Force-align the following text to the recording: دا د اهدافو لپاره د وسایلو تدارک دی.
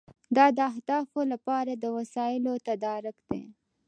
دا 0.35 0.45
د 0.57 0.59
اهدافو 0.71 1.19
لپاره 1.33 1.71
د 1.75 1.85
وسایلو 1.97 2.53
تدارک 2.67 3.17
دی. 3.29 3.43